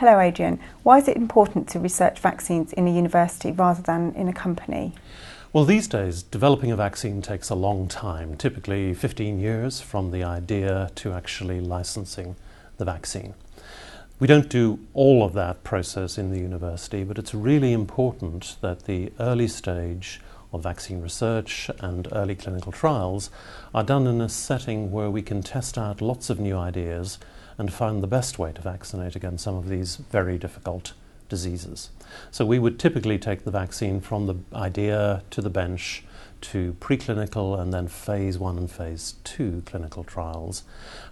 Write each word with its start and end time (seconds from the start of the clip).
Hello, 0.00 0.18
Adrian. 0.18 0.58
Why 0.82 0.96
is 0.96 1.08
it 1.08 1.16
important 1.18 1.68
to 1.68 1.78
research 1.78 2.20
vaccines 2.20 2.72
in 2.72 2.88
a 2.88 2.90
university 2.90 3.52
rather 3.52 3.82
than 3.82 4.14
in 4.14 4.28
a 4.28 4.32
company? 4.32 4.94
Well, 5.52 5.66
these 5.66 5.86
days, 5.86 6.22
developing 6.22 6.72
a 6.72 6.76
vaccine 6.76 7.20
takes 7.20 7.50
a 7.50 7.54
long 7.54 7.86
time, 7.86 8.38
typically 8.38 8.94
15 8.94 9.38
years 9.38 9.82
from 9.82 10.10
the 10.10 10.24
idea 10.24 10.90
to 10.94 11.12
actually 11.12 11.60
licensing 11.60 12.36
the 12.78 12.86
vaccine. 12.86 13.34
We 14.18 14.26
don't 14.26 14.48
do 14.48 14.78
all 14.94 15.22
of 15.22 15.34
that 15.34 15.64
process 15.64 16.16
in 16.16 16.30
the 16.30 16.38
university, 16.38 17.04
but 17.04 17.18
it's 17.18 17.34
really 17.34 17.74
important 17.74 18.56
that 18.62 18.86
the 18.86 19.12
early 19.20 19.48
stage 19.48 20.22
of 20.50 20.62
vaccine 20.62 21.02
research 21.02 21.70
and 21.80 22.08
early 22.12 22.36
clinical 22.36 22.72
trials 22.72 23.28
are 23.74 23.84
done 23.84 24.06
in 24.06 24.22
a 24.22 24.30
setting 24.30 24.90
where 24.92 25.10
we 25.10 25.20
can 25.20 25.42
test 25.42 25.76
out 25.76 26.00
lots 26.00 26.30
of 26.30 26.40
new 26.40 26.56
ideas 26.56 27.18
and 27.60 27.70
find 27.70 28.02
the 28.02 28.06
best 28.06 28.38
way 28.38 28.50
to 28.52 28.62
vaccinate 28.62 29.14
against 29.14 29.44
some 29.44 29.54
of 29.54 29.68
these 29.68 29.96
very 29.96 30.38
difficult 30.38 30.94
diseases. 31.28 31.90
So 32.30 32.46
we 32.46 32.58
would 32.58 32.78
typically 32.78 33.18
take 33.18 33.44
the 33.44 33.50
vaccine 33.50 34.00
from 34.00 34.26
the 34.26 34.36
idea 34.56 35.22
to 35.30 35.42
the 35.42 35.50
bench 35.50 36.02
to 36.40 36.74
preclinical 36.80 37.60
and 37.60 37.70
then 37.70 37.86
phase 37.86 38.38
one 38.38 38.56
and 38.56 38.70
phase 38.70 39.16
two 39.24 39.62
clinical 39.66 40.04
trials. 40.04 40.62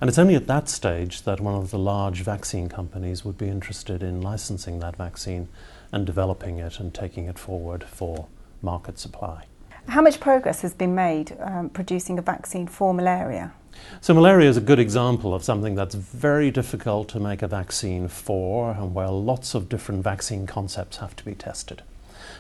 And 0.00 0.08
it's 0.08 0.18
only 0.18 0.36
at 0.36 0.46
that 0.46 0.70
stage 0.70 1.22
that 1.24 1.38
one 1.38 1.54
of 1.54 1.70
the 1.70 1.78
large 1.78 2.22
vaccine 2.22 2.70
companies 2.70 3.26
would 3.26 3.36
be 3.36 3.48
interested 3.48 4.02
in 4.02 4.22
licensing 4.22 4.80
that 4.80 4.96
vaccine 4.96 5.48
and 5.92 6.06
developing 6.06 6.58
it 6.58 6.80
and 6.80 6.94
taking 6.94 7.26
it 7.26 7.38
forward 7.38 7.84
for 7.84 8.26
market 8.62 8.98
supply. 8.98 9.44
How 9.88 10.00
much 10.00 10.18
progress 10.18 10.62
has 10.62 10.72
been 10.72 10.94
made 10.94 11.36
um, 11.40 11.68
producing 11.68 12.18
a 12.18 12.22
vaccine 12.22 12.66
for 12.66 12.94
malaria? 12.94 13.52
So, 14.00 14.14
malaria 14.14 14.48
is 14.48 14.56
a 14.56 14.62
good 14.62 14.78
example 14.78 15.34
of 15.34 15.42
something 15.42 15.74
that's 15.74 15.94
very 15.94 16.50
difficult 16.50 17.08
to 17.10 17.20
make 17.20 17.42
a 17.42 17.48
vaccine 17.48 18.08
for, 18.08 18.72
and 18.72 18.94
where 18.94 19.08
lots 19.08 19.54
of 19.54 19.68
different 19.68 20.04
vaccine 20.04 20.46
concepts 20.46 20.98
have 20.98 21.16
to 21.16 21.24
be 21.24 21.34
tested. 21.34 21.82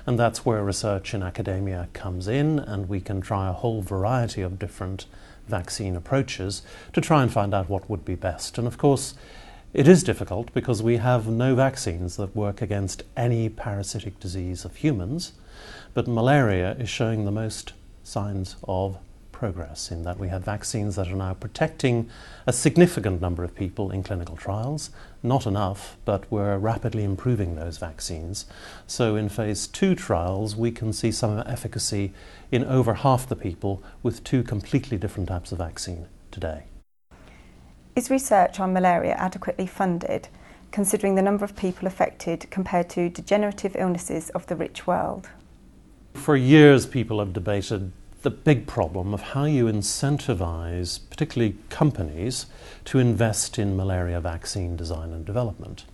And 0.06 0.18
that's 0.18 0.46
where 0.46 0.62
research 0.62 1.14
in 1.14 1.22
academia 1.22 1.88
comes 1.92 2.28
in, 2.28 2.58
and 2.58 2.88
we 2.88 3.00
can 3.00 3.20
try 3.20 3.48
a 3.48 3.52
whole 3.52 3.82
variety 3.82 4.42
of 4.42 4.58
different 4.58 5.06
vaccine 5.48 5.96
approaches 5.96 6.62
to 6.92 7.00
try 7.00 7.22
and 7.22 7.32
find 7.32 7.54
out 7.54 7.68
what 7.68 7.88
would 7.90 8.04
be 8.04 8.14
best. 8.14 8.58
And 8.58 8.66
of 8.66 8.78
course, 8.78 9.14
it 9.74 9.86
is 9.86 10.02
difficult 10.02 10.52
because 10.54 10.82
we 10.82 10.96
have 10.96 11.26
no 11.26 11.54
vaccines 11.54 12.16
that 12.16 12.34
work 12.34 12.62
against 12.62 13.02
any 13.16 13.48
parasitic 13.48 14.18
disease 14.18 14.64
of 14.64 14.76
humans, 14.76 15.32
but 15.92 16.08
malaria 16.08 16.72
is 16.78 16.88
showing 16.88 17.24
the 17.24 17.30
most 17.30 17.72
signs 18.02 18.56
of 18.66 18.96
progress 19.38 19.92
in 19.92 20.02
that 20.02 20.18
we 20.18 20.26
have 20.26 20.42
vaccines 20.42 20.96
that 20.96 21.06
are 21.06 21.14
now 21.14 21.32
protecting 21.32 22.10
a 22.44 22.52
significant 22.52 23.20
number 23.20 23.44
of 23.44 23.54
people 23.54 23.92
in 23.92 24.02
clinical 24.02 24.36
trials. 24.36 24.90
Not 25.22 25.46
enough, 25.46 25.96
but 26.04 26.24
we're 26.28 26.58
rapidly 26.58 27.04
improving 27.04 27.54
those 27.54 27.78
vaccines. 27.78 28.46
So 28.88 29.14
in 29.14 29.28
phase 29.28 29.68
two 29.68 29.94
trials, 29.94 30.56
we 30.56 30.72
can 30.72 30.92
see 30.92 31.12
some 31.12 31.38
efficacy 31.46 32.12
in 32.50 32.64
over 32.64 32.94
half 32.94 33.28
the 33.28 33.36
people 33.36 33.80
with 34.02 34.24
two 34.24 34.42
completely 34.42 34.98
different 34.98 35.28
types 35.28 35.52
of 35.52 35.58
vaccine 35.58 36.08
today. 36.32 36.64
Is 37.94 38.10
research 38.10 38.58
on 38.58 38.72
malaria 38.72 39.14
adequately 39.14 39.68
funded, 39.68 40.26
considering 40.72 41.14
the 41.14 41.22
number 41.22 41.44
of 41.44 41.54
people 41.54 41.86
affected 41.86 42.50
compared 42.50 42.90
to 42.90 43.08
degenerative 43.08 43.76
illnesses 43.78 44.30
of 44.30 44.48
the 44.48 44.56
rich 44.56 44.84
world? 44.86 45.28
For 46.14 46.36
years, 46.36 46.86
people 46.86 47.20
have 47.20 47.32
debated 47.32 47.92
the 48.22 48.30
big 48.30 48.66
problem 48.66 49.14
of 49.14 49.20
how 49.20 49.44
you 49.44 49.66
incentivize, 49.66 50.98
particularly 51.08 51.56
companies, 51.70 52.46
to 52.84 52.98
invest 52.98 53.58
in 53.58 53.76
malaria 53.76 54.20
vaccine 54.20 54.76
design 54.76 55.12
and 55.12 55.24
development. 55.24 55.84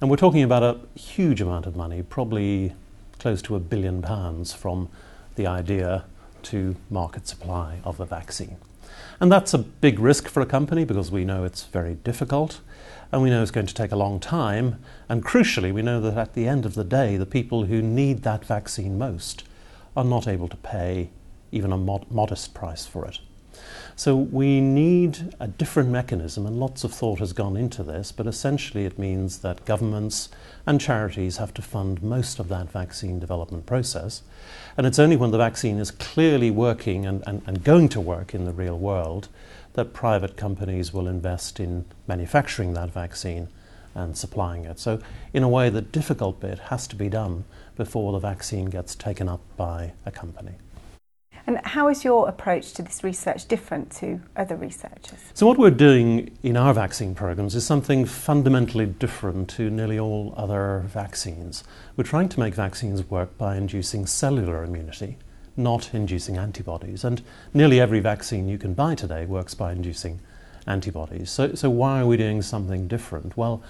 And 0.00 0.08
we're 0.08 0.16
talking 0.16 0.42
about 0.42 0.62
a 0.62 0.78
huge 0.98 1.40
amount 1.40 1.66
of 1.66 1.74
money, 1.74 2.02
probably 2.02 2.74
close 3.18 3.42
to 3.42 3.56
a 3.56 3.60
billion 3.60 4.00
pounds 4.00 4.52
from 4.52 4.88
the 5.36 5.46
idea 5.46 6.04
to 6.42 6.76
market 6.90 7.26
supply 7.26 7.80
of 7.84 7.96
the 7.96 8.04
vaccine. 8.04 8.56
And 9.20 9.30
that's 9.30 9.54
a 9.54 9.58
big 9.58 9.98
risk 9.98 10.28
for 10.28 10.40
a 10.40 10.46
company 10.46 10.84
because 10.84 11.10
we 11.10 11.24
know 11.24 11.44
it's 11.44 11.64
very 11.64 11.94
difficult 11.94 12.60
and 13.10 13.22
we 13.22 13.30
know 13.30 13.42
it's 13.42 13.50
going 13.50 13.66
to 13.66 13.74
take 13.74 13.92
a 13.92 13.96
long 13.96 14.20
time. 14.20 14.82
And 15.08 15.24
crucially, 15.24 15.72
we 15.72 15.82
know 15.82 16.00
that 16.00 16.16
at 16.16 16.34
the 16.34 16.46
end 16.46 16.64
of 16.64 16.74
the 16.74 16.84
day, 16.84 17.16
the 17.16 17.26
people 17.26 17.64
who 17.64 17.82
need 17.82 18.22
that 18.22 18.44
vaccine 18.44 18.98
most 18.98 19.44
are 19.96 20.04
not 20.04 20.26
able 20.26 20.48
to 20.48 20.56
pay 20.56 21.10
even 21.52 21.72
a 21.72 21.78
mod- 21.78 22.10
modest 22.10 22.54
price 22.54 22.86
for 22.86 23.06
it. 23.06 23.20
So 23.94 24.16
we 24.16 24.60
need 24.60 25.34
a 25.38 25.46
different 25.46 25.90
mechanism, 25.90 26.46
and 26.46 26.58
lots 26.58 26.82
of 26.82 26.92
thought 26.92 27.18
has 27.18 27.34
gone 27.34 27.56
into 27.56 27.82
this, 27.82 28.10
but 28.10 28.26
essentially 28.26 28.86
it 28.86 28.98
means 28.98 29.38
that 29.40 29.66
governments 29.66 30.30
and 30.66 30.80
charities 30.80 31.36
have 31.36 31.52
to 31.54 31.62
fund 31.62 32.02
most 32.02 32.38
of 32.38 32.48
that 32.48 32.70
vaccine 32.70 33.20
development 33.20 33.66
process. 33.66 34.22
And 34.76 34.86
it's 34.86 34.98
only 34.98 35.16
when 35.16 35.30
the 35.30 35.38
vaccine 35.38 35.78
is 35.78 35.90
clearly 35.90 36.50
working 36.50 37.04
and, 37.04 37.22
and, 37.26 37.42
and 37.46 37.62
going 37.62 37.90
to 37.90 38.00
work 38.00 38.34
in 38.34 38.46
the 38.46 38.52
real 38.52 38.78
world 38.78 39.28
that 39.74 39.92
private 39.92 40.36
companies 40.36 40.92
will 40.92 41.06
invest 41.06 41.60
in 41.60 41.84
manufacturing 42.06 42.72
that 42.74 42.90
vaccine 42.90 43.48
and 43.94 44.16
supplying 44.16 44.64
it. 44.64 44.78
So, 44.78 45.00
in 45.34 45.42
a 45.42 45.48
way, 45.48 45.68
the 45.68 45.82
difficult 45.82 46.40
bit 46.40 46.58
has 46.58 46.86
to 46.88 46.96
be 46.96 47.10
done 47.10 47.44
before 47.76 48.12
the 48.12 48.18
vaccine 48.18 48.66
gets 48.66 48.94
taken 48.94 49.28
up 49.28 49.40
by 49.56 49.92
a 50.06 50.10
company. 50.10 50.54
And 51.46 51.60
how 51.64 51.88
is 51.88 52.04
your 52.04 52.28
approach 52.28 52.72
to 52.74 52.82
this 52.82 53.02
research 53.02 53.46
different 53.48 53.90
to 53.96 54.20
other 54.36 54.56
researchers? 54.56 55.18
So, 55.34 55.46
what 55.46 55.58
we're 55.58 55.70
doing 55.70 56.36
in 56.42 56.56
our 56.56 56.72
vaccine 56.72 57.14
programs 57.14 57.54
is 57.54 57.66
something 57.66 58.04
fundamentally 58.04 58.86
different 58.86 59.48
to 59.50 59.70
nearly 59.70 59.98
all 59.98 60.34
other 60.36 60.84
vaccines. 60.86 61.64
We're 61.96 62.04
trying 62.04 62.28
to 62.30 62.40
make 62.40 62.54
vaccines 62.54 63.08
work 63.10 63.36
by 63.38 63.56
inducing 63.56 64.06
cellular 64.06 64.62
immunity, 64.62 65.18
not 65.56 65.94
inducing 65.94 66.36
antibodies. 66.36 67.02
And 67.02 67.22
nearly 67.52 67.80
every 67.80 68.00
vaccine 68.00 68.48
you 68.48 68.58
can 68.58 68.74
buy 68.74 68.94
today 68.94 69.26
works 69.26 69.54
by 69.54 69.72
inducing 69.72 70.20
antibodies. 70.66 71.30
So, 71.30 71.54
so 71.54 71.70
why 71.70 72.00
are 72.00 72.06
we 72.06 72.16
doing 72.16 72.42
something 72.42 72.86
different? 72.86 73.36
Well, 73.36 73.62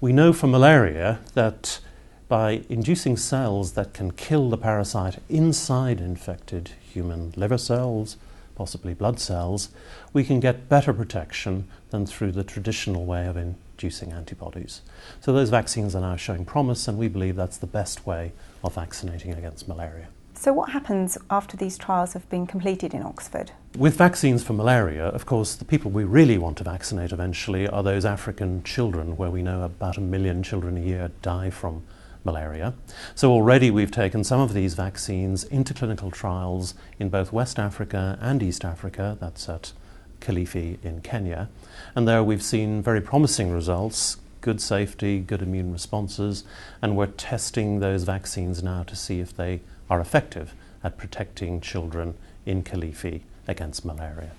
we 0.00 0.12
know 0.12 0.32
from 0.32 0.52
malaria 0.52 1.18
that 1.34 1.80
by 2.28 2.62
inducing 2.68 3.16
cells 3.16 3.72
that 3.72 3.94
can 3.94 4.12
kill 4.12 4.50
the 4.50 4.58
parasite 4.58 5.18
inside 5.28 6.00
infected 6.00 6.70
human 6.80 7.32
liver 7.36 7.58
cells, 7.58 8.18
possibly 8.54 8.92
blood 8.92 9.18
cells, 9.18 9.70
we 10.12 10.22
can 10.22 10.40
get 10.40 10.68
better 10.68 10.92
protection 10.92 11.66
than 11.90 12.04
through 12.04 12.32
the 12.32 12.44
traditional 12.44 13.06
way 13.06 13.26
of 13.26 13.36
inducing 13.36 14.12
antibodies. 14.12 14.82
So 15.20 15.32
those 15.32 15.48
vaccines 15.48 15.94
are 15.94 16.02
now 16.02 16.16
showing 16.16 16.44
promise, 16.44 16.86
and 16.86 16.98
we 16.98 17.08
believe 17.08 17.36
that's 17.36 17.56
the 17.56 17.66
best 17.66 18.06
way 18.06 18.32
of 18.62 18.74
vaccinating 18.74 19.32
against 19.32 19.66
malaria. 19.66 20.08
So, 20.34 20.52
what 20.52 20.70
happens 20.70 21.18
after 21.30 21.56
these 21.56 21.76
trials 21.76 22.12
have 22.12 22.28
been 22.30 22.46
completed 22.46 22.94
in 22.94 23.02
Oxford? 23.02 23.50
With 23.76 23.96
vaccines 23.96 24.44
for 24.44 24.52
malaria, 24.52 25.06
of 25.06 25.26
course, 25.26 25.56
the 25.56 25.64
people 25.64 25.90
we 25.90 26.04
really 26.04 26.38
want 26.38 26.58
to 26.58 26.64
vaccinate 26.64 27.10
eventually 27.10 27.66
are 27.66 27.82
those 27.82 28.04
African 28.04 28.62
children, 28.62 29.16
where 29.16 29.30
we 29.30 29.42
know 29.42 29.62
about 29.62 29.96
a 29.96 30.00
million 30.00 30.44
children 30.44 30.76
a 30.76 30.80
year 30.80 31.10
die 31.22 31.50
from 31.50 31.82
malaria. 32.24 32.74
So 33.14 33.30
already 33.30 33.70
we've 33.70 33.90
taken 33.90 34.24
some 34.24 34.40
of 34.40 34.54
these 34.54 34.74
vaccines 34.74 35.44
into 35.44 35.74
clinical 35.74 36.10
trials 36.10 36.74
in 36.98 37.08
both 37.08 37.32
West 37.32 37.58
Africa 37.58 38.18
and 38.20 38.42
East 38.42 38.64
Africa, 38.64 39.16
that's 39.20 39.48
at 39.48 39.72
Kilifi 40.20 40.82
in 40.82 41.00
Kenya. 41.00 41.48
And 41.94 42.06
there 42.06 42.22
we've 42.24 42.42
seen 42.42 42.82
very 42.82 43.00
promising 43.00 43.50
results, 43.50 44.16
good 44.40 44.60
safety, 44.60 45.20
good 45.20 45.42
immune 45.42 45.72
responses, 45.72 46.44
and 46.82 46.96
we're 46.96 47.06
testing 47.06 47.80
those 47.80 48.04
vaccines 48.04 48.62
now 48.62 48.82
to 48.84 48.96
see 48.96 49.20
if 49.20 49.36
they 49.36 49.60
are 49.90 50.00
effective 50.00 50.54
at 50.82 50.96
protecting 50.96 51.60
children 51.60 52.14
in 52.46 52.62
Kilifi 52.62 53.22
against 53.46 53.84
malaria. 53.84 54.30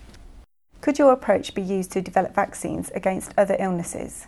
Could 0.82 0.98
your 0.98 1.12
approach 1.12 1.54
be 1.54 1.62
used 1.62 1.92
to 1.92 2.02
develop 2.02 2.34
vaccines 2.34 2.90
against 2.92 3.34
other 3.38 3.58
illnesses? 3.60 4.28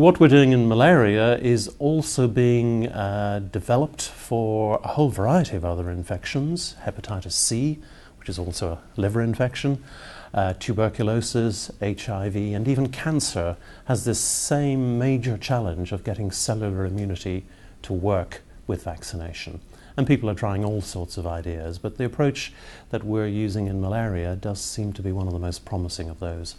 What 0.00 0.18
we're 0.18 0.28
doing 0.28 0.52
in 0.52 0.66
malaria 0.66 1.36
is 1.36 1.68
also 1.78 2.26
being 2.26 2.88
uh, 2.88 3.46
developed 3.52 4.00
for 4.00 4.80
a 4.82 4.88
whole 4.88 5.10
variety 5.10 5.56
of 5.56 5.64
other 5.66 5.90
infections 5.90 6.74
hepatitis 6.86 7.32
C, 7.32 7.78
which 8.18 8.30
is 8.30 8.38
also 8.38 8.72
a 8.72 8.98
liver 8.98 9.20
infection, 9.20 9.84
uh, 10.32 10.54
tuberculosis, 10.58 11.70
HIV, 11.82 12.34
and 12.34 12.66
even 12.66 12.88
cancer 12.88 13.58
has 13.84 14.06
this 14.06 14.18
same 14.18 14.98
major 14.98 15.36
challenge 15.36 15.92
of 15.92 16.02
getting 16.02 16.30
cellular 16.30 16.86
immunity 16.86 17.44
to 17.82 17.92
work 17.92 18.40
with 18.66 18.84
vaccination. 18.84 19.60
And 19.98 20.06
people 20.06 20.30
are 20.30 20.34
trying 20.34 20.64
all 20.64 20.80
sorts 20.80 21.18
of 21.18 21.26
ideas, 21.26 21.78
but 21.78 21.98
the 21.98 22.06
approach 22.06 22.54
that 22.88 23.04
we're 23.04 23.28
using 23.28 23.66
in 23.66 23.82
malaria 23.82 24.34
does 24.34 24.62
seem 24.62 24.94
to 24.94 25.02
be 25.02 25.12
one 25.12 25.26
of 25.26 25.34
the 25.34 25.38
most 25.38 25.66
promising 25.66 26.08
of 26.08 26.20
those 26.20 26.54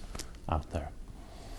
out 0.47 0.69
there. 0.73 0.91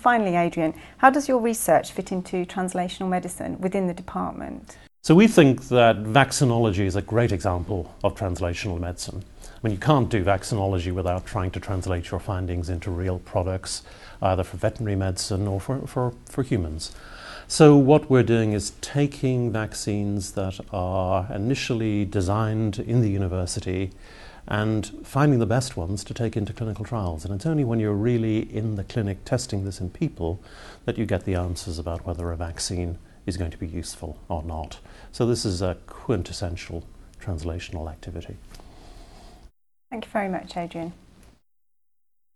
Finally, 0.03 0.35
Adrian, 0.35 0.75
how 0.99 1.11
does 1.11 1.29
your 1.29 1.39
research 1.39 1.93
fit 1.93 2.11
into 2.11 2.45
translational 2.45 3.09
medicine 3.09 3.61
within 3.61 3.87
the 3.87 3.95
department? 3.95 4.77
So, 5.01 5.15
we 5.15 5.29
think 5.29 5.69
that 5.69 6.03
vaccinology 6.03 6.87
is 6.87 6.97
a 6.97 7.03
great 7.03 7.31
example 7.31 7.95
of 8.03 8.17
translational 8.17 8.81
medicine. 8.81 9.23
I 9.45 9.49
mean, 9.63 9.75
you 9.75 9.79
can't 9.79 10.09
do 10.09 10.25
vaccinology 10.25 10.93
without 10.93 11.25
trying 11.25 11.53
to 11.53 11.61
translate 11.61 12.11
your 12.11 12.19
findings 12.19 12.69
into 12.69 12.91
real 12.91 13.21
products, 13.21 13.83
either 14.21 14.43
for 14.43 14.57
veterinary 14.57 14.97
medicine 14.97 15.47
or 15.47 15.61
for, 15.61 15.87
for, 15.87 16.15
for 16.29 16.43
humans. 16.43 16.93
So, 17.47 17.77
what 17.77 18.11
we're 18.11 18.25
doing 18.25 18.55
is 18.55 18.73
taking 18.81 19.53
vaccines 19.53 20.33
that 20.33 20.59
are 20.73 21.33
initially 21.33 22.05
designed 22.05 22.81
in 22.81 23.03
the 23.03 23.11
university 23.11 23.93
and 24.47 24.87
finding 25.05 25.39
the 25.39 25.47
best 25.47 25.77
ones 25.77 26.03
to 26.05 26.15
take 26.15 26.37
into 26.37 26.53
clinical 26.53 26.85
trials. 26.85 27.25
And 27.25 27.35
it's 27.35 27.47
only 27.47 27.65
when 27.65 27.81
you're 27.81 27.93
really 27.93 28.41
in 28.55 28.77
the 28.77 28.85
clinic 28.85 29.25
testing 29.25 29.65
this 29.65 29.81
in 29.81 29.91
people 29.91 30.43
that 30.85 30.99
you 30.99 31.07
get 31.07 31.25
the 31.25 31.35
answers 31.35 31.79
about 31.79 32.07
whether 32.07 32.31
a 32.31 32.37
vaccine 32.37 32.99
is 33.25 33.37
going 33.37 33.51
to 33.51 33.59
be 33.59 33.69
useful 33.69 34.19
or 34.29 34.43
not. 34.43 34.79
So, 35.13 35.27
this 35.27 35.45
is 35.45 35.63
a 35.63 35.77
quintessential 35.87 36.85
translational 37.21 37.91
activity. 37.91 38.37
Thank 39.91 40.07
you 40.07 40.11
very 40.11 40.29
much, 40.29 40.57
Adrian. 40.57 40.93